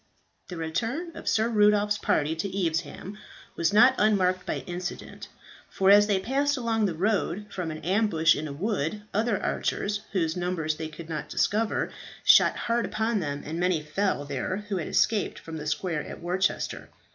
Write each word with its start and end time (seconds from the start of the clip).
The 0.47 0.57
return 0.57 1.15
of 1.15 1.29
Sir 1.29 1.47
Rudolph's 1.47 1.99
party 1.99 2.35
to 2.37 2.49
Evesham 2.65 3.19
was 3.55 3.71
not 3.71 3.93
unmarked 3.99 4.47
by 4.47 4.63
incident, 4.65 5.27
for 5.69 5.91
as 5.91 6.07
they 6.07 6.19
passed 6.19 6.57
along 6.57 6.87
the 6.87 6.95
road, 6.95 7.45
from 7.53 7.69
an 7.69 7.85
ambush 7.85 8.35
in 8.35 8.47
a 8.47 8.51
wood 8.51 9.03
other 9.13 9.39
archers, 9.39 10.01
whose 10.11 10.35
numbers 10.35 10.77
they 10.77 10.87
could 10.87 11.07
not 11.07 11.29
discover, 11.29 11.91
shot 12.23 12.55
hard 12.55 12.87
upon 12.87 13.19
them, 13.19 13.43
and 13.45 13.59
many 13.59 13.83
fell 13.83 14.25
there 14.25 14.65
who 14.69 14.77
had 14.77 14.87
escaped 14.87 15.37
from 15.37 15.57
the 15.57 15.67
square 15.67 16.01
at 16.03 16.19
Worcester. 16.19 16.89